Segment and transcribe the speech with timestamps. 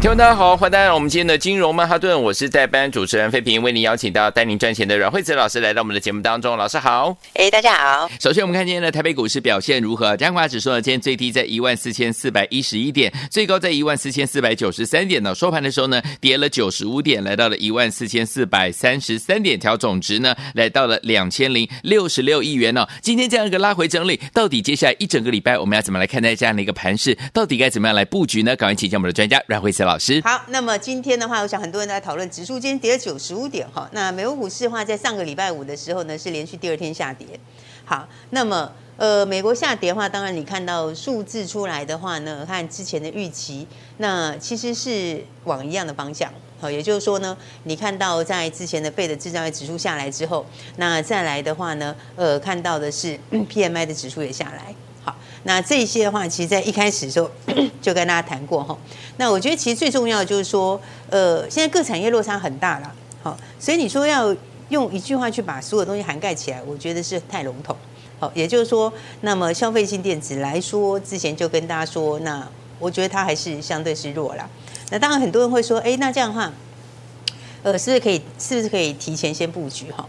[0.00, 8.10] 听众大家好，欢迎大家来到我们今天的金融曼哈顿，我是代班主持人费平，为您邀请到带您赚钱的阮慧慈老师来到我们的节目当中，老师好，哎，大家好。
[8.18, 10.16] 首先我们看今天的台北股市表现如何？
[10.16, 15.34] 加权指数呢，今天最低在一万四千四百一十一点，最高在一万四千四百九十三点呢。
[15.34, 22.88] 收盘的时候呢，跌了九十五点，来到了一万四千四百三十三点，调总值呢，来到了两千零六十六亿元呢。
[23.02, 27.14] 今天这样一个拉回整理，到底接下来一整个礼拜我们要怎么来看待这样的一个盘势？
[27.34, 28.56] 到底该怎么样来布局呢？
[28.56, 30.20] 赶快请教我们的专家阮慧慈老师。
[30.24, 30.76] 好，那么。
[30.78, 33.88] 今天的话，我想很多人都在讨论指数今天跌了九十五点哈。
[33.92, 37.26] 那美国股市的话，在上个礼拜五的时候呢，是连续第二天下跌。
[37.84, 43.66] 好，那么呃，美国下跌的话，当然你看到数字出来的话呢，和之前的预期，
[43.98, 46.32] 那其实是往一样的方向。
[46.60, 54.74] 好，也就是说呢，你看到在之前的费的制造业指数下来之后，那再来的话呢，呃，看到的是 PMI 的指数也下来。
[55.44, 57.30] 那这些的话，其实，在一开始的时候
[57.80, 58.76] 就跟大家谈过哈。
[59.16, 64.36] 那我觉得，其实最重要的就是说，呃，现在各产业落差很大了，好，所以你说要
[64.68, 67.74] 用一句话去把所有东西涵盖起来，我觉得是太笼统。
[68.18, 68.92] 好，也就是说，
[69.22, 72.46] 那么消费性电子来说，之前就跟大家说，那
[72.78, 74.46] 我觉得它还是相对是弱了。
[74.90, 76.52] 那当然，很多人会说，哎，那这样的话，
[77.62, 80.06] 呃，是不是可以，是不是可以提前先布局哈？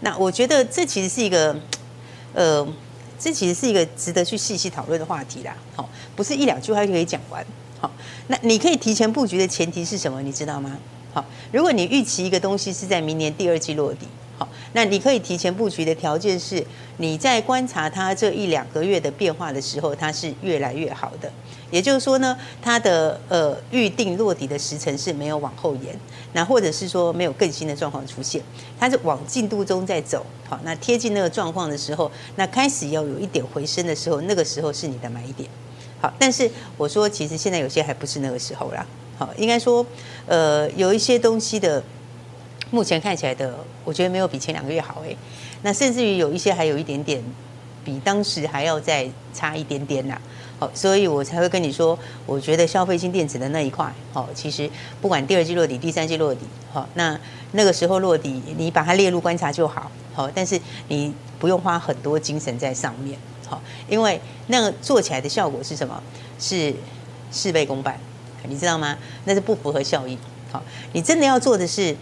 [0.00, 1.54] 那我觉得这其实是一个，
[2.34, 2.66] 呃。
[3.22, 7.46] 这其实是一个值得去细细讨论的话题啦，好，不是一两句话就可以讲完，
[7.80, 7.88] 好，
[8.26, 10.20] 那你可以提前布局的前提是什么？
[10.20, 10.76] 你知道吗？
[11.14, 14.08] 好，如果你预期一个东西是在明年第二季落地，
[14.72, 16.64] 那你可以提前布局的条件是，
[16.98, 21.30] 你在观察它这一两个月的变化的时候，它是越来越好的。
[21.70, 25.98] 也就是说呢，它的呃预定落底的时程是没有往后延，
[26.34, 28.42] 那或者是说没有更新的状况出现，
[28.78, 35.48] 它是往进度中在走，好，那贴近那个状况的时候，那开始要有一点回升的时候，那个时候是你的买点，
[35.98, 39.84] 好，但是我说其实现在有些还不是那个时候啦，好，应该说
[40.26, 41.82] 呃有一些东西的
[42.72, 45.16] 目前看起来的，我觉得没有比前两个月好诶，
[45.62, 47.22] 那甚至于有一些还有一点点
[47.84, 50.20] 比当时还要再差一点点呐。
[50.72, 57.18] 所以我才会跟你说，我觉得消费性电子的那一块，好，其实不管第二季落底、第三季落底，好，那
[57.50, 63.18] 那个时候落底，你把它列入观察就好，好，但是你不用花很多精神在上面，
[63.48, 66.00] 好，因为那个做起来的效果是什么？
[66.38, 66.72] 是
[67.32, 67.98] 事倍功半，
[68.46, 68.96] 你知道吗？
[69.24, 70.16] 那是不符合效益，
[70.52, 70.62] 好，
[70.92, 71.96] 你真的要做的是，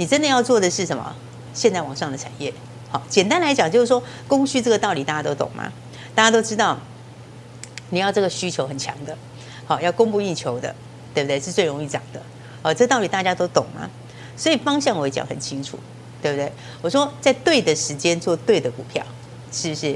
[0.00, 1.14] 你真的要做的是什么？
[1.52, 2.50] 现在往上的产业，
[2.88, 5.70] 好，简单来讲就是说，供需这个道理大家都懂吗？
[6.14, 6.78] 大家都知道。
[7.90, 9.14] 你要这个需求很强的，
[9.66, 10.74] 好，要供不应求的，
[11.12, 11.38] 对不对？
[11.38, 12.22] 是最容易涨的，
[12.62, 13.90] 哦，这道理大家都懂吗？
[14.38, 15.78] 所以方向我也讲很清楚，
[16.22, 16.50] 对不对？
[16.80, 19.04] 我说在对的时间做对的股票，
[19.52, 19.94] 是不是？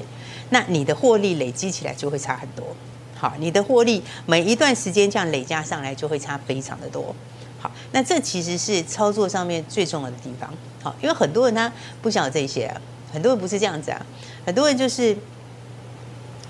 [0.50, 2.76] 那你的获利累积起来就会差很多，
[3.16, 7.16] 好，你的获利每一段时间这样累加上来就会差非常的多，
[7.64, 10.52] 好，那这其实是操作上面最重要的地方，
[10.84, 12.80] 好，因为很多人他不晓得这些啊，
[13.10, 14.06] 很多人不是这样子啊，
[14.44, 15.16] 很多人就是。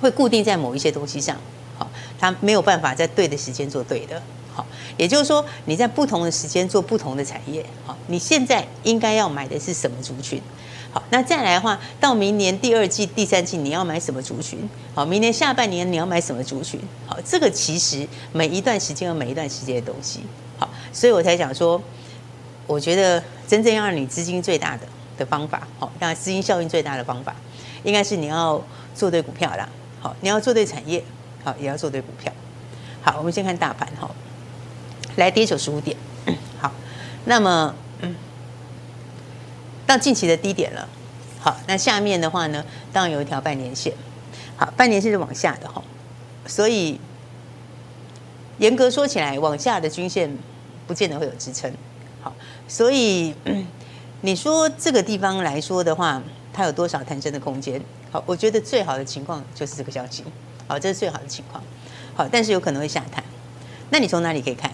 [0.00, 1.34] 会固定在某一些东西上，
[1.78, 1.88] 好，
[2.18, 4.20] 他没有办法在对的时间做对的，
[4.52, 4.66] 好，
[4.98, 10.42] 也就是说你在不同的时间做不同的产业，好，你现在应该要买的是什么族群？
[10.92, 14.68] 好，那再来的话，到明年第二季、第三季你要买什么族群？
[14.94, 16.78] 好，明年下半年你要买什么族群？
[17.06, 20.20] 好，这个其实每一段时间有每一段时间的东西，
[20.58, 21.82] 好，所以我才讲说，
[22.66, 24.86] 我觉得真正要让你资金最大的
[25.18, 27.34] 的方法，好，让资金效应最大的方法，
[27.82, 28.62] 应该是你要
[28.94, 29.68] 做对股票啦。
[30.00, 31.02] 好，你要做对产业，
[31.42, 32.32] 好，也要做对股票。
[33.00, 34.10] 好，我们先看大盘哈，
[35.16, 35.96] 来跌九十五点，
[36.60, 36.70] 好，
[37.24, 38.14] 那么嗯，
[39.86, 40.88] 到近期的低点了，
[41.40, 43.92] 好，那下面的话呢，当然有一条半年线，
[44.56, 45.82] 好，半年线是往下的哈，
[46.46, 47.00] 所以
[48.58, 50.36] 严格说起来，往下的均线
[50.86, 51.72] 不见得会有支撑，
[52.22, 52.34] 好，
[52.68, 53.34] 所以
[54.22, 56.22] 你说这个地方来说的话，
[56.52, 57.80] 它有多少弹升的空间？
[58.10, 60.24] 好，我觉得最好的情况就是这个消息，
[60.68, 61.62] 好，这是最好的情况，
[62.14, 63.22] 好，但是有可能会下探，
[63.90, 64.70] 那你从哪里可以看？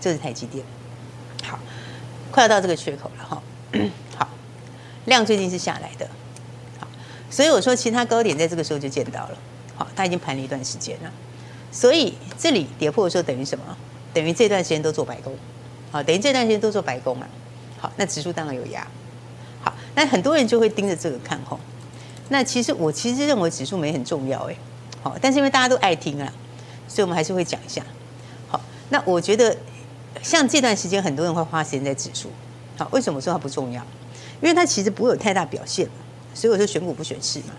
[0.00, 0.64] 这是台积电，
[1.44, 1.58] 好，
[2.30, 3.42] 快要到这个缺口了哈，
[4.16, 4.28] 好，
[5.06, 6.08] 量最近是下来的，
[6.78, 6.86] 好，
[7.30, 9.38] 所以我说其他高点在这个时候就见到了，
[9.76, 11.10] 好，它已经盘了一段时间了，
[11.72, 13.76] 所以这里跌破的时候等于什么？
[14.16, 15.36] 等于这段时间都做白工，
[15.92, 17.26] 好，等于这段时间都做白工嘛。
[17.78, 18.86] 好，那指数当然有压。
[19.60, 21.60] 好，那很多人就会盯着这个看空。
[22.30, 24.56] 那其实我其实认为指数没很重要哎。
[25.02, 26.32] 好，但是因为大家都爱听啊，
[26.88, 27.84] 所以我们还是会讲一下。
[28.48, 28.58] 好，
[28.88, 29.54] 那我觉得
[30.22, 32.30] 像这段时间很多人会花时间在指数。
[32.78, 33.82] 好，为什么说它不重要？
[34.40, 35.92] 因为它其实不会有太大表现嘛。
[36.32, 37.52] 所以我说选股不选市嘛。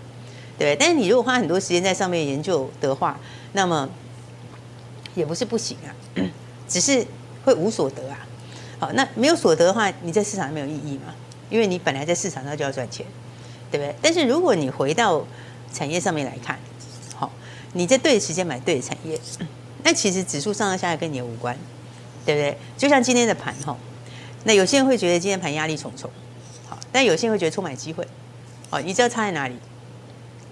[0.58, 3.16] 对，但是你如果花很多时间在上面研究的话，
[3.52, 3.88] 那么
[5.14, 5.90] 也不是不行啊，
[6.68, 7.04] 只是
[7.44, 8.26] 会无所得啊。
[8.78, 11.14] 好，那没有所得的话，你在市场上没有意义嘛？
[11.50, 13.04] 因为你本来在市场上就要赚钱，
[13.70, 13.94] 对不对？
[14.00, 15.24] 但是如果你回到
[15.72, 16.58] 产业上面来看，
[17.16, 17.32] 好，
[17.72, 19.18] 你在对的时间买对的产业，
[19.82, 21.56] 那其实指数上上下下跟你也无关，
[22.24, 22.56] 对不对？
[22.76, 23.76] 就像今天的盘哈，
[24.44, 26.10] 那有些人会觉得今天盘压力重重，
[26.68, 28.06] 好，但有些人会觉得充满机会，
[28.70, 29.56] 好，你知道差在哪里？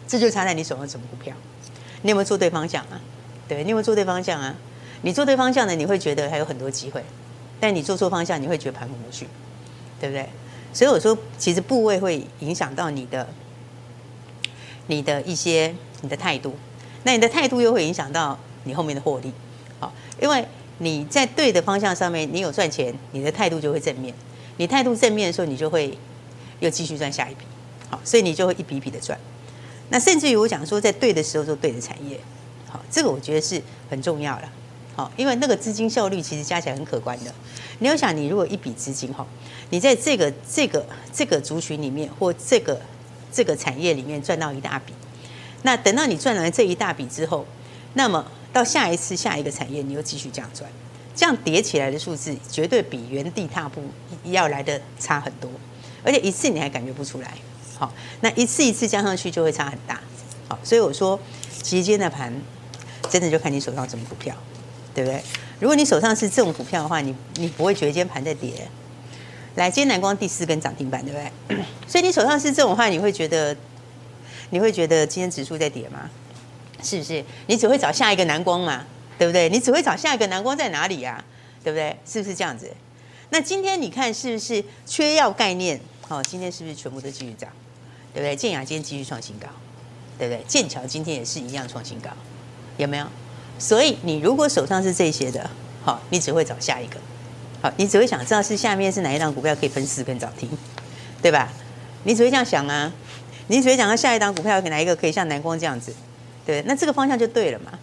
[0.08, 1.34] 这就差在你手上什么股票，
[2.02, 3.00] 你有没有做对方向啊？
[3.46, 4.54] 对，你有没有做对方向啊？
[5.02, 7.02] 你做对方向呢，你会觉得还有很多机会。
[7.58, 9.26] 但你做错方向，你会觉得盘不过去，
[9.98, 10.28] 对不对？
[10.74, 13.26] 所以我说，其实部位会影响到你的、
[14.88, 16.54] 你的一些、你的态度。
[17.04, 19.32] 那你的态度又会影响到你后面的获利。
[19.80, 19.90] 好，
[20.20, 20.44] 因为
[20.78, 24.12] 你在对的方向上面，你有赚钱，你的态度就会正面。
[24.58, 25.96] 你态度正面的时候，你就会
[26.60, 27.46] 又继续赚下一笔。
[27.88, 29.18] 好，所以你就会一笔一笔的赚。
[29.88, 32.20] 那甚至于我讲说，在对的时候做对的产业，
[32.68, 34.48] 好，这个我觉得是很重要的。
[34.96, 37.32] 好，因为那个资金效率其实加起来很可观的。
[37.80, 39.26] 你要想，你如果一笔资金哈，
[39.68, 42.80] 你在这个这个这个族群里面或这个
[43.30, 44.94] 这个产业里面赚到一大笔，
[45.62, 47.46] 那等到你赚完这一大笔之后，
[47.92, 50.70] 那么到下一次下一个产业，你又继续这样赚，
[51.14, 53.82] 这样叠起来的数字绝对比原地踏步
[54.24, 55.50] 要来的差很多，
[56.02, 57.34] 而且一次你还感觉不出来。
[57.78, 60.00] 好，那一次一次加上去就会差很大。
[60.48, 61.20] 好，所以我说，
[61.62, 62.32] 其实今天的盘
[63.10, 64.34] 真的就看你手上什么股票。
[64.96, 65.22] 对不对？
[65.60, 68.66] 如果你手上是这种股票的话，你你不会觉得今天盘在跌。
[69.56, 71.64] 来，今天南光第四根涨停板，对不对？
[71.86, 73.54] 所以你手上是这种话，你会觉得
[74.48, 76.08] 你会觉得今天指数在跌吗？
[76.82, 77.22] 是不是？
[77.46, 78.86] 你只会找下一个南光嘛，
[79.18, 79.50] 对不对？
[79.50, 81.22] 你只会找下一个南光在哪里呀？
[81.62, 81.94] 对不对？
[82.06, 82.70] 是不是这样子？
[83.28, 85.78] 那今天你看是不是缺药概念？
[86.08, 87.50] 好，今天是不是全部都继续涨？
[88.14, 88.34] 对不对？
[88.34, 89.46] 建雅今天继续创新高，
[90.18, 90.42] 对不对？
[90.46, 92.10] 剑桥今天也是一样创新高，
[92.78, 93.06] 有没有？
[93.58, 95.48] 所以你如果手上是这些的，
[95.84, 96.96] 好，你只会找下一个，
[97.62, 100.48] 好，你只会想知道是下面是哪一档股票可以分四根涨停，
[101.22, 101.48] 对吧？
[102.04, 102.92] 你只会这样想啊，
[103.48, 105.94] 你只会想到下一档股票哪一个可以像南光这样子，
[106.44, 107.78] 对，那这个方向就对了嘛，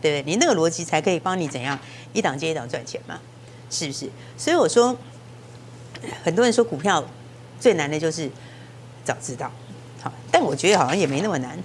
[0.00, 0.32] 对不对？
[0.32, 1.78] 你那个逻辑才可以帮你怎样
[2.12, 3.20] 一档接一档赚钱嘛，
[3.70, 4.08] 是不是？
[4.36, 4.96] 所以我说，
[6.24, 7.04] 很多人说股票
[7.60, 8.30] 最难的就是
[9.04, 9.52] 早知道，
[10.00, 11.58] 好，但我觉得好像也没那么难，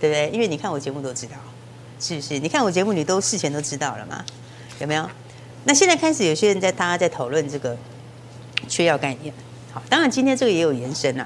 [0.00, 0.30] 对不对？
[0.30, 1.36] 因为你看我节目都知道。
[2.02, 2.36] 是不是？
[2.40, 4.24] 你看我节目，你都事前都知道了吗？
[4.80, 5.08] 有没有？
[5.62, 7.76] 那现在开始，有些人在大家在讨论这个
[8.68, 9.32] 缺药概念。
[9.72, 11.24] 好，当然今天这个也有延伸了。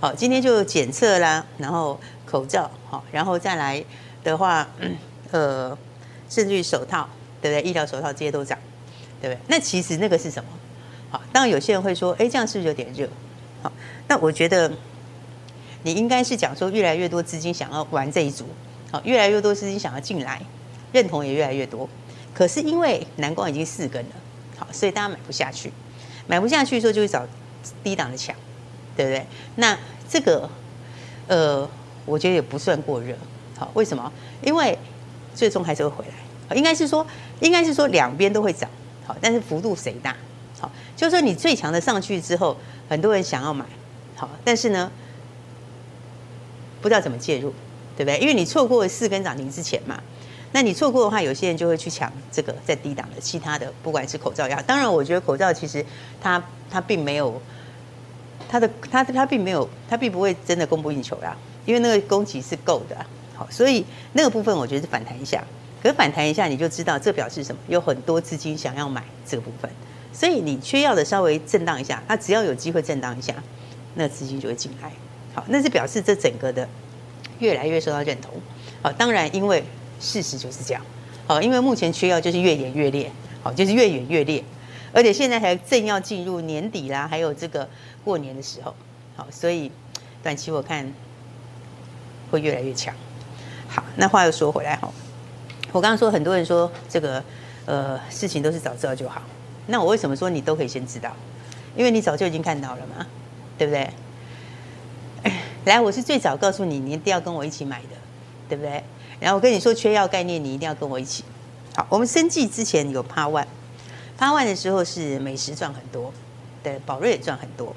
[0.00, 3.82] 好，今天就检测啦，然后口罩，好，然后再来
[4.24, 4.66] 的话，
[5.30, 5.78] 呃，
[6.28, 7.08] 甚至于手套，
[7.40, 7.70] 对不对？
[7.70, 8.58] 医疗手套这些都涨，
[9.22, 9.38] 对不对？
[9.46, 10.50] 那其实那个是什么？
[11.10, 13.08] 好，当然有些人会说，哎，这样是不是有点热？
[13.62, 13.72] 好，
[14.08, 14.68] 那我觉得
[15.84, 18.44] 你应该是讲说，越来越多资金想要玩这一组。
[18.90, 20.40] 好，越来越多资金想要进来，
[20.92, 21.88] 认同也越来越多。
[22.34, 24.10] 可是因为南光已经四根了，
[24.56, 25.72] 好，所以大家买不下去，
[26.26, 27.26] 买不下去的时候就会找
[27.82, 28.34] 低档的抢，
[28.96, 29.26] 对不对？
[29.56, 29.76] 那
[30.08, 30.48] 这个，
[31.26, 31.68] 呃，
[32.06, 33.14] 我觉得也不算过热。
[33.58, 34.12] 好，为什么？
[34.40, 34.78] 因为
[35.34, 36.56] 最终还是会回来。
[36.56, 37.06] 应该是说，
[37.40, 38.70] 应该是说两边都会涨。
[39.04, 40.16] 好，但是幅度谁大？
[40.60, 42.56] 好，就是说你最强的上去之后，
[42.88, 43.66] 很多人想要买，
[44.16, 44.90] 好，但是呢，
[46.80, 47.52] 不知道怎么介入。
[47.98, 48.18] 对不对？
[48.20, 50.00] 因为你错过四根涨停之前嘛，
[50.52, 54.62] 那你错过的话，有些人就会去抢这个在低档的其他的，不管是口罩也好。
[54.62, 55.84] 当然，我觉得口罩其实
[56.20, 56.40] 它
[56.70, 57.42] 它并没有
[58.48, 61.36] 它的它它并没有它并不会真的供不应求啦，
[61.66, 62.96] 因为那个供给是够的。
[63.34, 65.42] 好，所以那个部分我觉得是反弹一下，
[65.82, 67.60] 可是反弹一下你就知道这表示什么？
[67.66, 69.68] 有很多资金想要买这个部分，
[70.12, 73.34] 所以你缺药的稍微震荡一下，它只要有机会震荡一下，
[73.96, 74.92] 那资金就会进来。
[75.34, 76.68] 好，那是表示这整个的。
[77.38, 78.32] 越来越受到认同，
[78.82, 79.62] 好，当然，因为
[80.00, 80.82] 事实就是这样，
[81.26, 83.10] 好，因为目前缺药就是越演越烈，
[83.42, 84.42] 好，就是越演越烈，
[84.92, 87.68] 而且现在还正要进入年底啦，还有这个
[88.04, 88.74] 过年的时候，
[89.16, 89.70] 好，所以
[90.22, 90.92] 短期我看
[92.30, 92.94] 会越来越强。
[93.68, 94.90] 好，那话又说回来哈，
[95.72, 97.22] 我刚刚说很多人说这个
[97.66, 99.22] 呃事情都是早知道就好，
[99.66, 101.14] 那我为什么说你都可以先知道？
[101.76, 103.06] 因为你早就已经看到了嘛，
[103.56, 103.88] 对不对？
[105.68, 107.96] 来，我是最早告诉你，你一定要跟我一起买的，
[108.48, 108.82] 对不对？
[109.20, 111.24] 然后我跟你说缺药概念，你一定要跟我一起。
[111.74, 116.12] 好，我们生计之前有 Part One，Part One 的时候是美食赚很多，
[116.62, 117.74] 对，宝瑞也赚很多，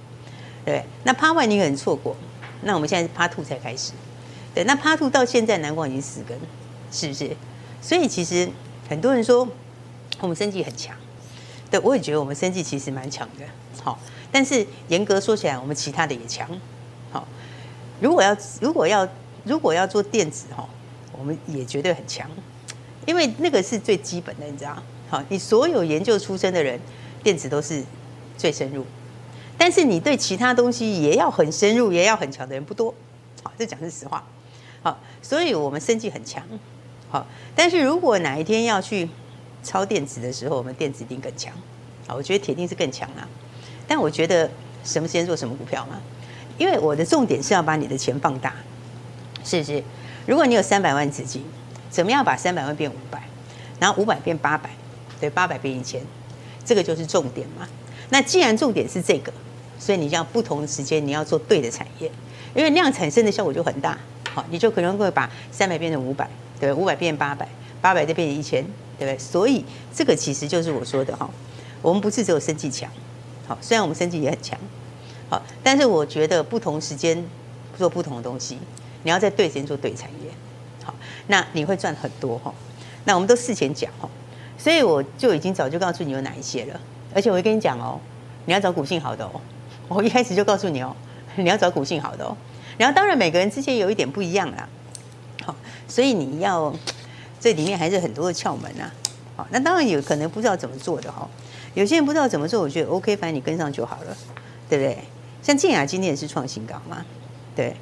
[0.64, 0.84] 对。
[1.04, 2.16] 那趴万你可能错过，
[2.62, 3.92] 那我们现在是 Part Two 才开始，
[4.54, 4.64] 对。
[4.64, 6.40] 那趴兔到现在南光已经四根，
[6.92, 7.36] 是不是？
[7.82, 8.50] 所以其实
[8.88, 9.48] 很多人说
[10.20, 10.96] 我们生计很强，
[11.70, 13.46] 对，我也觉得我们生计其实蛮强的，
[13.84, 13.98] 好。
[14.32, 16.48] 但是严格说起来，我们其他的也强，
[18.02, 19.08] 如果要如果要
[19.46, 20.68] 如果要做电子哈，
[21.18, 22.30] 我们也绝对很强，
[23.06, 24.76] 因为那个是最基本的，你知道。
[25.10, 26.80] 好，你所有研究出身的人，
[27.22, 27.84] 电子都是
[28.38, 28.86] 最深入，
[29.58, 32.94] 但是你对其他东西也要很深入，也要很强的人不多。
[33.44, 34.26] 好，这讲是实话。
[34.82, 36.44] 好，所以我们生技很强。
[37.10, 39.08] 好，但是如果哪一天要去
[39.64, 41.54] 超电子的时候，我们电子一定更强。
[42.08, 43.28] 好，我觉得铁定是更强啊。
[43.88, 44.50] 但我觉得
[44.86, 46.00] 什么时间做什么股票嘛，
[46.58, 48.54] 因为我的重点是要把你的钱放大，
[49.44, 49.84] 是不是？
[50.26, 51.44] 如果你有三百万资金，
[51.90, 53.22] 怎么样把三百万变五百，
[53.80, 54.70] 然后五百变八百？
[55.20, 56.02] 对，八百变一千，
[56.64, 57.68] 这个就是重点嘛。
[58.10, 59.32] 那既然重点是这个，
[59.80, 62.12] 所以你要不同的时间，你要做对的产业，
[62.56, 63.98] 因为那样产生的效果就很大。
[64.34, 66.30] 好，你就可能会把三百变成五百，
[66.60, 67.48] 对，五百变八百，
[67.82, 68.64] 八百再变成一千，
[68.98, 69.18] 对不对？
[69.18, 71.30] 所以这个其实就是我说的哈，
[71.82, 72.90] 我们不是只有生计强，
[73.48, 74.58] 好，虽然我们生计也很强，
[75.32, 77.26] 好，但是我觉得不同时间
[77.78, 78.58] 做不同的东西，
[79.04, 80.30] 你要在对时间做对产业，
[80.84, 80.94] 好，
[81.28, 82.54] 那你会赚很多哈。
[83.06, 84.10] 那我们都事前讲哈。
[84.58, 86.80] 所以我就已经早就告诉你有哪一些了，
[87.16, 87.98] 而且我会跟你讲哦，
[88.46, 89.42] 你要找股性好的哦。
[89.88, 90.94] 我一开始就告诉你哦，
[91.38, 92.36] 你要找股性好的哦。
[92.78, 94.68] 然后当然每个人之间有一点不一样啦，
[95.46, 95.56] 好，
[95.88, 96.72] 所以你要
[97.40, 98.92] 这里面还是很多的窍门啊。
[99.38, 101.28] 好，那当然有可能不知道怎么做的哈，
[101.74, 104.18] 有些人不知道怎么做，我觉得 OK，反正你跟上就好了，
[104.70, 104.98] 对不对？
[105.42, 107.06] 像健雅今天也是创新高嘛，
[107.56, 107.76] 对，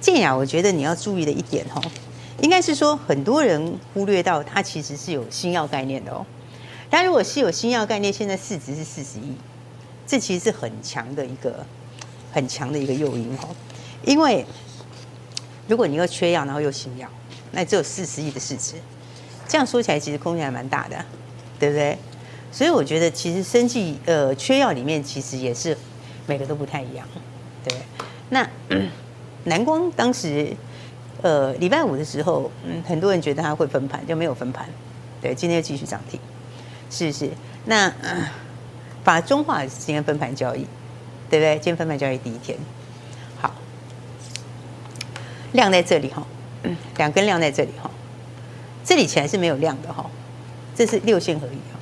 [0.00, 1.80] 健雅我觉得你要注意的一点哈。
[2.40, 6.24] 应该是说，很多人忽略到它其实是有新药概念的哦。
[6.88, 9.34] 但如果是有新药概念，现在市值是四十亿，
[10.06, 11.66] 这其实是很强的一个
[12.32, 13.48] 很强的一个诱因哦。
[14.04, 14.46] 因为
[15.68, 17.06] 如果你又缺药，然后又新药，
[17.52, 18.76] 那只有四十亿的市值，
[19.46, 21.04] 这样说起来其实空间还蛮大的，
[21.58, 21.98] 对不对？
[22.50, 25.76] 所以我觉得其实生技呃缺药里面其实也是
[26.26, 27.06] 每个都不太一样，
[27.64, 27.74] 对。
[28.28, 28.48] 那
[29.44, 30.54] 南光当时。
[31.22, 34.66] 呃，礼拜五的时候，嗯，很多人觉得它会分盘，就没有分盘。
[35.20, 36.18] 对，今天又继续涨停，
[36.88, 37.28] 是是？
[37.66, 38.30] 那、呃、
[39.04, 40.66] 法中化今天分盘交易，
[41.28, 41.56] 对不对？
[41.56, 42.56] 今天分盘交易第一天，
[43.38, 43.54] 好，
[45.52, 46.26] 量在这里哈，
[46.96, 47.90] 两根量在这里哈，
[48.82, 50.10] 这里起来是没有量的哈，
[50.74, 51.76] 这是六线合一哦，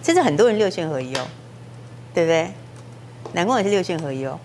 [0.00, 1.26] 这是很多人六线合一哦，
[2.14, 2.52] 对不对？
[3.32, 4.38] 南光也是六线合一哦，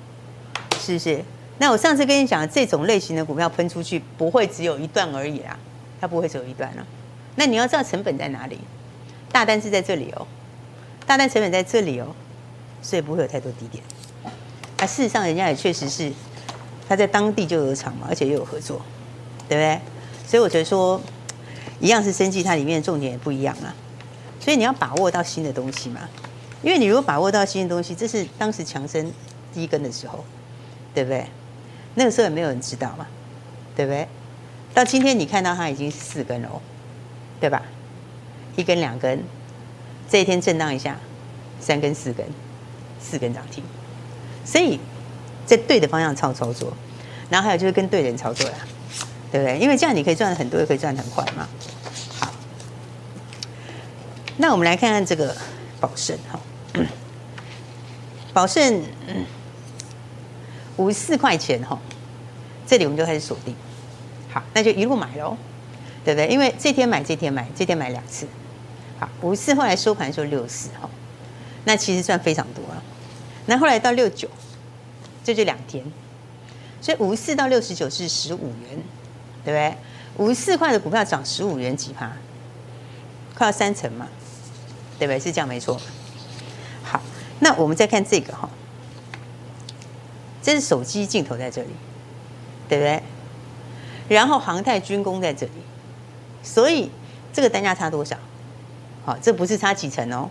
[0.79, 1.23] 是不是？
[1.57, 5.57] 那我上次跟你讲，这种类型的股票喷出去不会只有一段而已啊，
[5.99, 6.85] 它不会只有一段啊。
[7.35, 8.59] 那你要知道成本在哪里，
[9.31, 10.25] 大单是在这里哦，
[11.05, 12.07] 大单成本在这里哦，
[12.81, 13.83] 所以不会有太多低点。
[14.77, 16.11] 啊，事实上人家也确实是
[16.89, 18.81] 他在当地就有厂嘛，而且又有合作，
[19.47, 19.79] 对不对？
[20.27, 20.99] 所以我觉得说，
[21.79, 23.73] 一样是生技，它里面的重点也不一样啊。
[24.39, 26.01] 所以你要把握到新的东西嘛，
[26.63, 29.11] 因为你如果把握到新的东西，这是当时强生
[29.53, 30.23] 第一根的时候，
[30.93, 31.25] 对不对？
[31.95, 33.07] 那个时候也没有人知道嘛，
[33.75, 34.07] 对不对？
[34.73, 36.61] 到今天你看到它已经四根了哦，
[37.39, 37.61] 对吧？
[38.55, 39.23] 一根两根，
[40.09, 40.97] 这一天震荡一下，
[41.59, 42.25] 三根四根，
[43.01, 43.63] 四根涨停，
[44.45, 44.79] 所以
[45.45, 46.73] 在对的方向操操作，
[47.29, 48.55] 然后还有就是跟对人操作啦，
[49.31, 49.57] 对不对？
[49.57, 51.47] 因为这样你可以赚很多，也可以赚很快嘛。
[52.19, 52.31] 好，
[54.37, 55.35] 那我们来看看这个
[55.79, 56.39] 宝盛哈，
[58.33, 58.83] 宝盛。
[60.77, 61.77] 五十四块钱哈，
[62.65, 63.53] 这里我们就开始锁定，
[64.31, 65.37] 好，那就一路买喽，
[66.03, 66.27] 对不对？
[66.27, 68.25] 因为这天买，这天买，这天买两次，
[68.97, 70.89] 好，五十四后来收盘的时候六四哈，
[71.65, 72.81] 那其实算非常多了。
[73.45, 74.27] 那后来到六九，
[75.23, 75.83] 这就两天，
[76.81, 78.81] 所以五十四到六十九是十五元，
[79.43, 79.75] 对不对？
[80.17, 82.11] 五十四块的股票涨十五元几趴，
[83.35, 84.07] 快要三成嘛，
[84.97, 85.19] 对不对？
[85.19, 85.79] 是这样没错。
[87.41, 88.49] 那我们再看这个哈。
[90.41, 91.69] 这是手机镜头在这里，
[92.67, 93.03] 对不对？
[94.09, 95.51] 然后航太军工在这里，
[96.41, 96.89] 所以
[97.31, 98.17] 这个单价差多少？
[99.05, 100.27] 好，这不是差几成哦，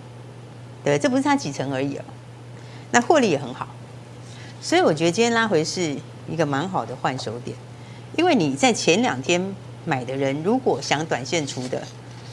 [0.82, 2.04] 对，这不是差几成而已哦。
[2.90, 3.68] 那获利也很好，
[4.60, 5.96] 所以我觉得今天拉回是
[6.28, 7.56] 一个蛮好的换手点，
[8.16, 11.80] 因为你在前两天买的人，如果想短线出的，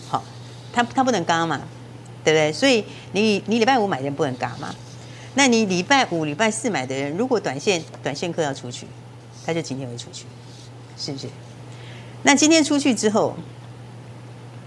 [0.09, 0.23] 好，
[0.73, 1.61] 他他不能刚嘛，
[2.23, 2.51] 对不对？
[2.51, 2.83] 所以
[3.21, 4.73] 你你礼拜五买的人不能嘎吗。
[5.35, 8.87] 那你礼拜五、礼拜四买的人，如果短线短线客要出去，
[9.45, 10.25] 他就今天会出去，
[10.97, 11.27] 是不是？
[12.23, 13.35] 那今天出去之后，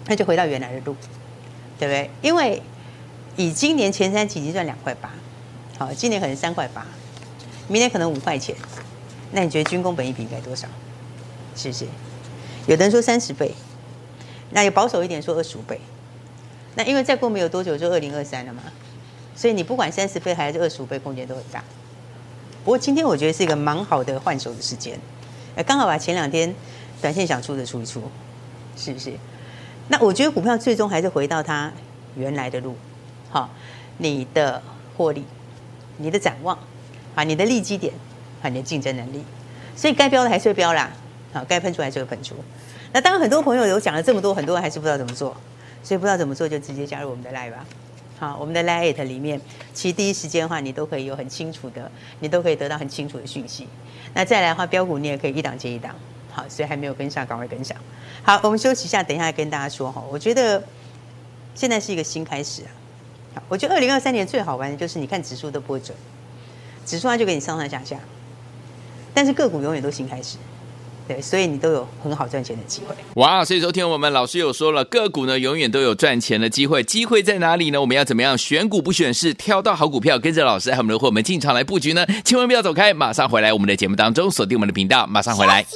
[0.04, 0.94] 他就回到原来的路，
[1.78, 2.10] 对不对？
[2.22, 2.62] 因为
[3.36, 5.10] 以今年前三季已经赚两块八，
[5.76, 6.86] 好，今年可能三块八，
[7.66, 8.54] 明年可能五块钱，
[9.32, 10.68] 那你觉得军工本益比该多少？
[11.56, 11.86] 是不是？
[12.66, 13.52] 有的人说三十倍，
[14.50, 15.80] 那也保守一点说二十五倍，
[16.74, 18.62] 那因为再过没有多久就二零二三了嘛，
[19.34, 21.62] 所以你不管三十倍还是二十五倍，空间都很大。
[22.64, 24.98] 不过今天我觉得是一个蛮好的换手的时间，
[25.56, 26.54] 呃，刚好把前两天
[27.00, 28.02] 短线想出的出一出，
[28.76, 29.12] 是不是？
[29.88, 31.72] 那我觉得股票最终还是回到它
[32.14, 32.76] 原来的路，
[33.30, 33.50] 好，
[33.98, 34.62] 你的
[34.96, 35.24] 获利，
[35.96, 36.56] 你的展望，
[37.14, 37.92] 啊，你的利基点，
[38.42, 39.24] 啊，你的竞争能力，
[39.74, 40.92] 所以该标的还是会标啦，
[41.32, 42.36] 好，该喷出还是会喷出。
[42.92, 45.36] 那当然，很多朋友有讲了这么多，很多人还是不知道怎么做，
[45.82, 47.66] 所以不知道怎么做就直接加入我们的 Live 吧。
[48.18, 49.40] 好，我们的 Live 里面，
[49.72, 53.66] 其实第一时间的话，你都可以有很清楚的，你都可以得到很清楚的讯息。
[54.12, 55.94] 那再来的话，标股你也可以一档接一档。
[56.30, 57.76] 好，所以还没有跟上，赶快跟上。
[58.22, 60.04] 好，我们休息一下，等一下跟大家说哈。
[60.10, 60.62] 我觉得
[61.54, 62.70] 现在是一个新开始啊。
[63.36, 65.96] 好，我觉得二零二三年最好玩的就是你看指数都不会准，
[66.84, 67.98] 指数它就给你上上下下，
[69.14, 70.36] 但是个股永远都新开始。
[71.10, 72.94] 对，所以你都有很好赚钱的机会。
[73.14, 73.44] 哇！
[73.44, 76.84] 所以昨天我们老师有说了，个股呢永远都有赚钱的机会。
[76.84, 77.80] 机会在哪里呢？
[77.80, 82.06] 我们要怎么样选股不选市，挑到好股票，跟着老师还有我们的伙伴们进场来布局呢？
[82.24, 85.66] 千万不要走开，马上回来我们的节目当中，锁定我们的频道，马上回来。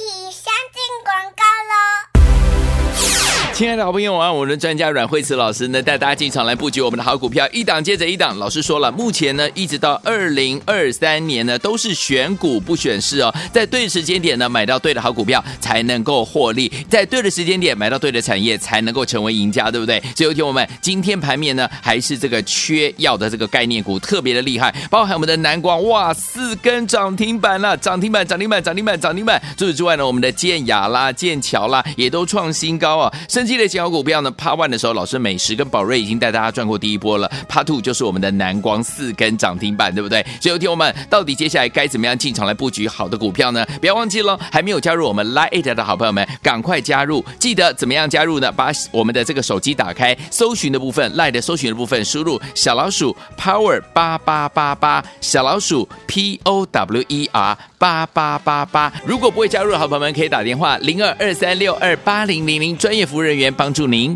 [3.55, 8.37] 亲爱的好朋友啊，我们的专家阮慧慈老师呢，带大家进场来布局我们的好股票，一档接着一档。
[8.37, 20.01] 老师说了，目前呢，一直到二零二三年呢，都是选股不选市哦，在对的时间点呢，买到对的好股票才能够获利，在对的时间点买到对的产业才能够成为赢家，对不对？
[20.17, 29.41] 所以有听我们今天盘面呢，还是这个缺药的这个概念股特别的厉害，包含我们的南光哇，四根涨停板了，涨停板，涨停板，涨停板，涨停板。
[29.55, 37.31] 除此之外呢，我们的建雅啦、建桥啦，也都创新高啊，甚记得小股票呢，Part One 的时候，老师美食跟宝瑞已经带大家赚过第一波了。
[37.47, 40.25] Part Two 就是我们的南光四根涨停板，对不对？
[40.41, 43.65] 所以，有听友们到底接下来该怎么样进场来布局好的股票呢？
[43.79, 47.23] 不要忘记了，还没有加入我们 Line 的好朋友们，赶快加入！
[47.39, 48.51] 记得怎么样加入呢？
[48.51, 58.91] 把我们的这个手机打开，搜寻的部分 Line 的搜寻的部分，输入小老鼠 Power 八八八八，小老鼠 P O W E R 八八八八。
[59.05, 64.15] 如果不会加入的好朋友们，可以打电话零二二三六二八零零零，专业服务人员帮助您。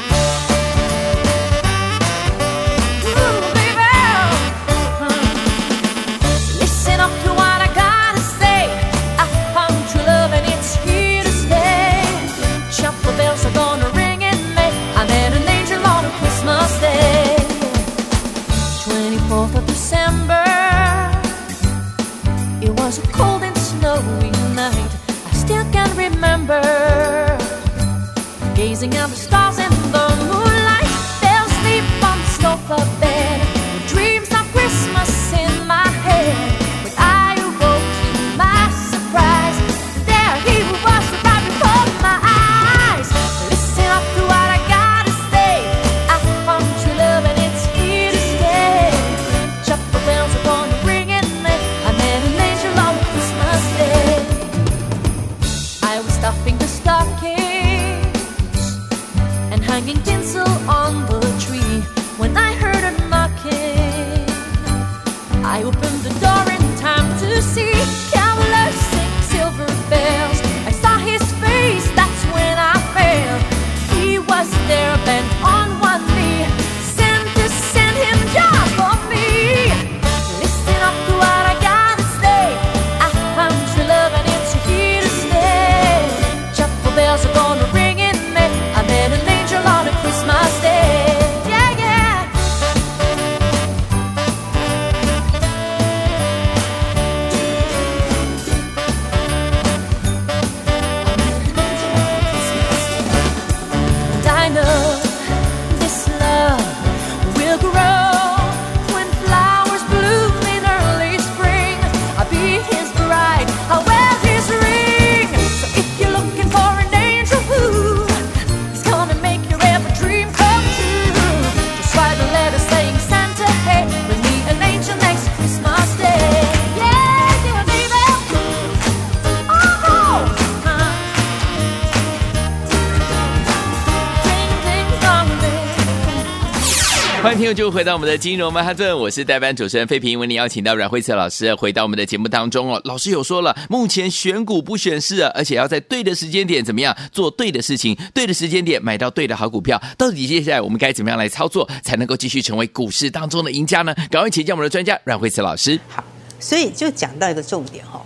[137.31, 142.81] 欢迎就回到我们的金融曼哈顿，我是代班主持人费平，为您邀请到阮慧慈老师回到我们的节目当中哦。
[142.83, 149.81] 老师有说了，目前选股不选市，而且要在对的时间点怎么样做对的事情，对的时间点买到对的好股票。
[149.97, 153.95] 到底接下来我们该怎么样来操作，才能够继续成为股市当中的赢家呢？
[154.09, 155.79] 赶快请教我们的专家阮慧慈老师。
[155.87, 156.03] 好，
[156.37, 158.01] 所以就讲到一个重点哈、哦，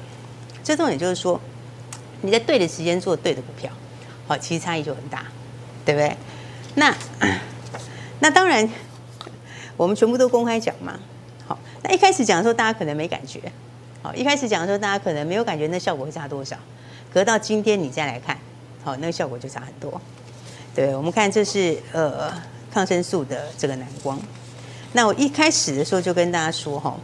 [0.63, 1.41] 这重点就是说，
[2.21, 3.71] 你在对的时间做对的股票，
[4.27, 5.25] 好，其实差异就很大，
[5.83, 6.15] 对不对？
[6.75, 6.95] 那
[8.19, 8.69] 那当然。
[9.77, 10.99] 我们全部都公开讲嘛，
[11.47, 13.41] 好，那一开始讲的时候，大家可能没感觉，
[14.01, 16.57] 好，一开始讲的时候，大家可能没有感觉，那效果会差多少？
[17.13, 18.37] 隔到今天你再来看，
[18.83, 20.01] 好，那个效果就差很多。
[20.73, 22.33] 对，我们看这是呃
[22.71, 24.19] 抗生素的这个蓝光，
[24.93, 26.97] 那我一开始的时候就跟大家说哈，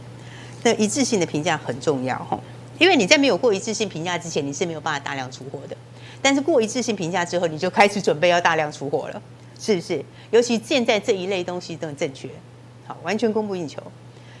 [0.62, 2.38] 那一致性的评价很重要哈，
[2.78, 5.76] 因为你在没有过一致性评价之前，你是没有办法大量出货的，
[6.20, 9.22] 但是过一致性评价之后，你就开始准备要大量出货了，
[9.58, 10.04] 是不是？
[10.30, 12.28] 尤其现在这一类东西都很正确。
[13.02, 13.82] 完全供不应求，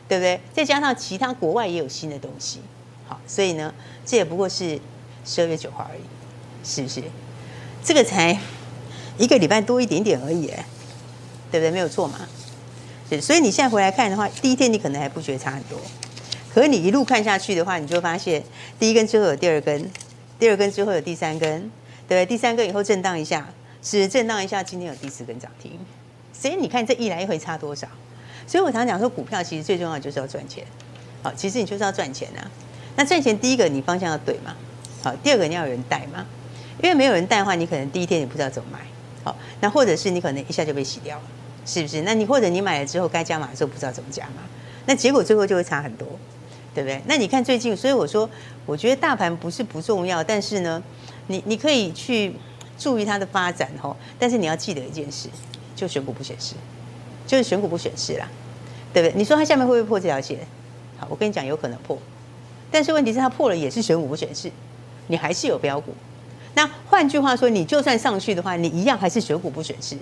[0.08, 0.40] 对不对？
[0.52, 2.60] 再加上其他国外也有新的东西，
[3.08, 4.78] 好，所以呢，这也不过是
[5.24, 6.02] 十二月九号而已，
[6.64, 7.02] 是不是？
[7.84, 8.38] 这个才
[9.18, 10.46] 一个礼拜多一点点而已，
[11.50, 11.70] 对不对？
[11.70, 12.20] 没有错嘛。
[13.20, 15.78] 所以你现在回来看的话，第一天你可能还不觉得差很多，
[16.54, 18.42] 可是你一路看下去的话，你就发现
[18.78, 19.90] 第一根之后有第二根，
[20.38, 21.60] 第二根之后有第三根，
[22.08, 22.24] 对不对？
[22.24, 23.46] 第三根以后震荡一下，
[23.82, 25.78] 是震荡一下，今天有第四根涨停，
[26.32, 27.86] 所以你看这一来一回差多少？
[28.46, 30.64] 所以我常讲说，股票其实最重要就是要赚钱。
[31.22, 32.50] 好，其实你就是要赚钱啊。
[32.96, 34.54] 那赚钱，第一个你方向要对嘛。
[35.02, 36.26] 好，第二个你要有人带嘛。
[36.82, 38.80] 因为没有人带的话，你可能第一天你不知道怎么买。
[39.22, 41.22] 好，那或者是你可能一下就被洗掉了，
[41.64, 42.02] 是不是？
[42.02, 44.42] 那你或者你买了之后该加码的时候不知道怎么加码，
[44.86, 46.08] 那结果最后就会差很多，
[46.74, 47.00] 对不对？
[47.06, 48.28] 那你看最近，所以我说，
[48.66, 50.82] 我觉得大盘不是不重要，但是呢，
[51.28, 52.34] 你你可以去
[52.76, 53.96] 注意它的发展哦。
[54.18, 55.28] 但是你要记得一件事，
[55.76, 56.54] 就选股不选市。
[57.32, 58.28] 就是选股不选市啦，
[58.92, 59.16] 对不对？
[59.16, 60.36] 你说它下面会不会破这条线？
[60.98, 61.96] 好，我跟你讲，有可能破，
[62.70, 64.52] 但是问题是它破了也是选股不选市，
[65.06, 65.94] 你还是有标股。
[66.52, 69.96] 那换句话说，你就算上去的话，你一样还是选股不选市，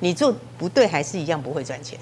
[0.00, 1.98] 你做不对还是一样不会赚钱。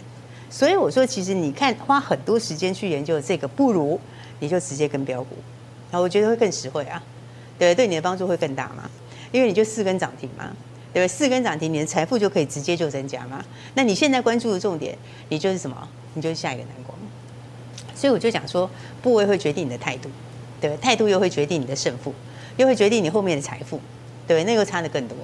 [0.51, 4.01] 所以我说，其实你看花很多时间去研究这个，不如
[4.41, 5.37] 你就直接跟标股，
[5.93, 7.01] 然后我觉得会更实惠啊，
[7.61, 8.91] 对，对你的帮助会更大嘛，
[9.31, 10.51] 因为你就四根涨停嘛。
[10.95, 11.09] 对？
[11.09, 13.45] 四根涨停，你的财富就可以直接就增加嘛。
[13.75, 14.97] 那你现在关注的重点，
[15.29, 15.89] 你就是什么？
[16.15, 16.97] 你就是下一个蓝光。
[17.95, 18.71] 所以我就讲说，
[19.03, 20.09] 部位会决定你的态度，
[20.61, 20.77] 对？
[20.79, 22.15] 态度又会决定你的胜负，
[22.57, 23.81] 又会决定你后面的财富，
[24.27, 24.45] 对？
[24.45, 25.17] 那个差的更多。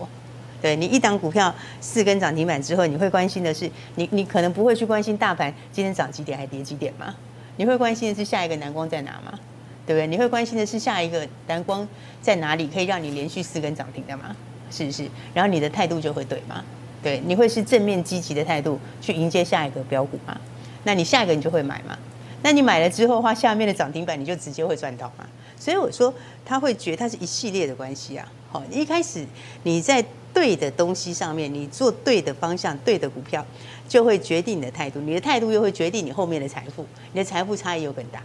[0.62, 7.14] 对，你一档股票四根涨停板之后，你会关心的是，你你可能不会去关心大盘今天涨几点还跌几点嘛？
[7.56, 9.38] 你会关心的是下一个蓝光在哪嘛？
[9.87, 10.06] 对不对？
[10.06, 11.88] 你会关心的是下一个蓝光
[12.20, 14.37] 在哪里可以让你连续四根涨停的吗？
[14.70, 15.09] 是不是？
[15.35, 16.64] 然后你的态度就会对吗？
[17.02, 20.38] 对，你会是正面积极的态度去迎接下一个标股吗？
[20.85, 21.98] 那你下一个你就会买吗？
[22.42, 25.26] 那你买了之后的话，下面的涨停板你就直接会赚到吗？
[25.59, 26.12] 所以我说
[26.44, 28.26] 他会觉得它是一系列的关系啊。
[28.50, 29.24] 好，一开始
[29.62, 33.44] 你在对的东西上面，你做对的方向、对的股票，
[33.88, 38.22] 就会决定你的态度，你的态度又会决定你后面的财富，你的财富差异又更大。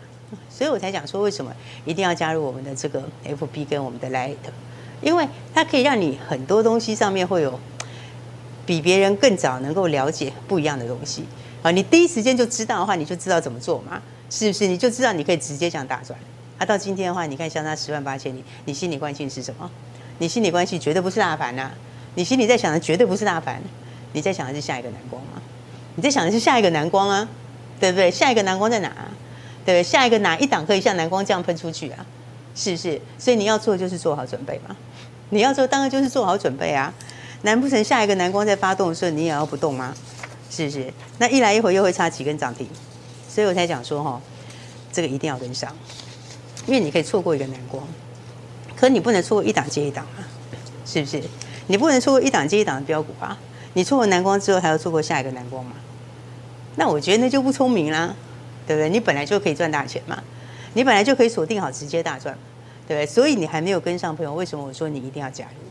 [0.49, 1.53] 所以我才讲说，为什么
[1.86, 4.36] 一定要加入我们的这个 FB 跟我们的 Light。
[5.01, 7.60] 因为它可以让你很多东西上面会有
[8.65, 11.23] 比别人更早能够了解不一样的东西
[11.62, 11.71] 啊！
[11.71, 14.67] 你第一时间就知道的话，你就知道怎么做嘛，是不是？
[14.67, 16.17] 你就知道你可以直接这样大赚。
[16.58, 19.69] 啊，到今天的话，你看相差十万八千里，你心里关系是什么？
[20.19, 21.71] 你心里关系绝对不是大盘呐！
[22.15, 23.62] 你心里在想的绝对不是大盘，
[24.13, 25.41] 你在想的是下一个蓝光吗？
[25.95, 27.27] 你在想的是下一个蓝光啊，
[27.79, 28.10] 对不对？
[28.10, 28.89] 下一个蓝光在哪？
[29.65, 29.84] 对不对？
[29.84, 32.05] 下一个哪一档可以像蓝光这样喷出去啊？
[32.55, 32.99] 是不是？
[33.19, 34.75] 所以你要做就是做好准备嘛。
[35.29, 36.93] 你要做当然就是做好准备啊。
[37.41, 39.93] 难不成下一个蓝光在发动的时候你也要不动吗？
[40.49, 40.91] 是不是？
[41.19, 42.67] 那一来一回又会差几根涨停，
[43.27, 44.21] 所以我才讲说哈，
[44.91, 45.71] 这个一定要跟上，
[46.65, 47.85] 因为你可以错过一个蓝光，
[48.75, 50.23] 可你不能错过一档接一档啊，
[50.85, 51.21] 是不是？
[51.67, 53.37] 你不能错过一档接一档的标股啊。
[53.73, 55.73] 你错过蓝光之后还要错过下一个蓝光嘛？
[56.77, 58.15] 那我觉得那就不聪明啦，
[58.65, 58.89] 对不对？
[58.89, 60.23] 你本来就可以赚大钱嘛。
[60.75, 62.38] 你本来就可以锁定好，直接大赚，
[62.88, 63.05] 对不对？
[63.05, 65.61] 所以你还没有跟上朋友，为什么我说你一定要加入？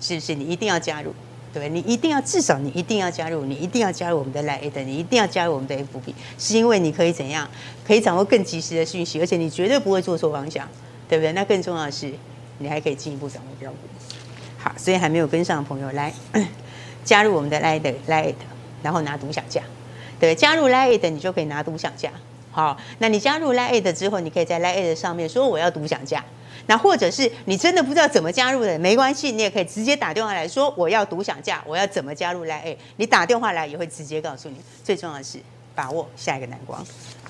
[0.00, 0.34] 是不是？
[0.34, 1.14] 你一定要加入，
[1.52, 1.68] 对不对？
[1.68, 7.48] 你一定要至少你一定要加入，你一定要加入我们的 Line，你一定要加入我们的 FB，是因为你可以怎样？
[7.86, 10.68] 可以掌握更及时的讯息，而且你绝对不会做错方向，
[11.08, 11.30] 对不对？
[11.32, 12.12] 那更重要的是，
[12.58, 13.76] 你还可以进一步掌握标股。
[14.58, 16.12] 好，所以还没有跟上的朋友来
[17.04, 18.34] 加入我们的 Line Line，
[18.82, 19.62] 然后拿独享价，
[20.18, 22.10] 对，加入 Line 你就可以拿独享价。
[22.54, 26.24] 好，那你加入 Line 之后，你可以在 Line 上面说我要独享价。
[26.66, 34.56] 那或者是你真的不知道怎么加入的，没关系，你也可以直接打电话来说我要独享价，我要怎么加入 lia 你打电话来也会直接告诉你。
[34.84, 35.38] 最重要的是
[35.74, 36.82] 把握下一个南光，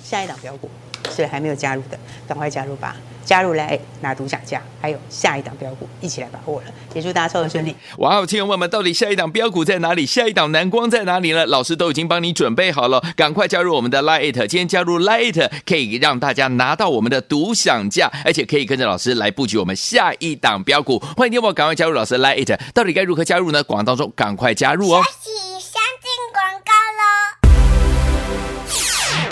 [0.05, 0.71] 下一档标股
[1.11, 2.95] 是还没有加入的，赶快加入吧。
[3.25, 7.75] 加入来拿独享价，还有下一档标股一起来把握了，也祝大家操作顺利。
[7.97, 10.05] 哇哦，亲友们，到底下一档标股在哪里？
[10.05, 11.47] 下一档蓝光在哪里呢？
[11.47, 14.47] 老师都已经帮你准备好了，赶快加入我们的 Lite。
[14.47, 20.99] 今天加入 Lite 可以让大家拿到我们的独享价，而且可以跟着老师来布局我们下一档标股。
[21.17, 23.65] 欢迎听我赶快加入老师 Lite，到底该如何加入呢？
[23.65, 25.03] 广告当中赶快加入哦。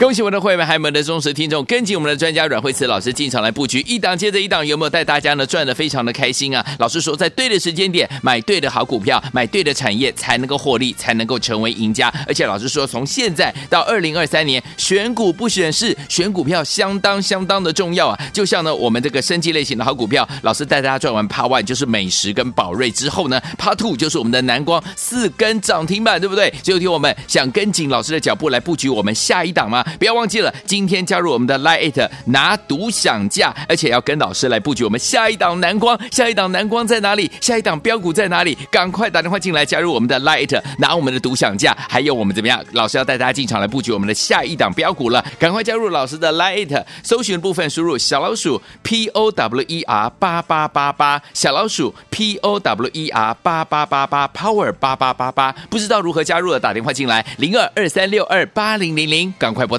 [0.02, 6.66] 恭喜我们的会员，还有我们的忠实听众，跟紧我们的专家阮慧慈老师进场来布局，一档接着一档，有没有带大家呢赚的非常的开心啊？
[6.80, 12.12] 老师说，在对的时间点买对的好股票，买对的产业，才能够获利，才能够成为赢家。
[12.26, 18.18] 而且老师说，从现在到二零二三年，选股不选市，选股票相当相当的重要啊！
[18.32, 26.52] 就像呢，我们这个生技类型的好股票，老师带大家赚完 Part One 就是美食跟宝瑞之后呢，Part Two 就是我们的南光四根涨停板，对不对？
[26.60, 29.84] 最后听我们想跟紧老师的脚步来布局我们下一档吗？
[29.98, 35.98] 不要忘记了，今天加入我们的 Lite 拿独享价，而且要跟老师来布局我们下一档南光。
[36.10, 37.30] 下一档南光在哪里？
[37.40, 38.56] 下一档标股在哪里？
[38.70, 42.62] 赶快打电话进来加入我们的 Lite，拿我们的独享价，还有我们怎么样？
[42.72, 59.78] 老师要带大家进场来布局我们的下一档标股了，赶快加入老师的 Lite，搜寻部分输入小老鼠 P O W E R 八八八八，小老鼠 P O W E R 八八八八 Power 八八八八，不知道如何加入的，打电话进来零二二三六二八零零零，赶快拨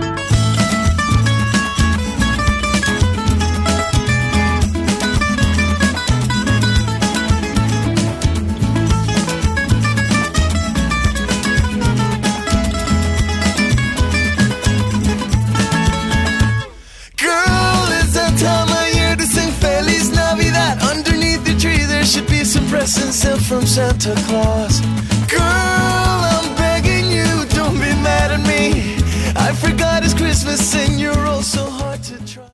[23.71, 24.90] Santa Claus.